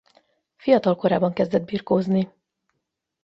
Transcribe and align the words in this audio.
Fiatal 0.55 0.95
korában 0.95 1.33
kezdett 1.33 1.65
birkózni. 1.65 2.31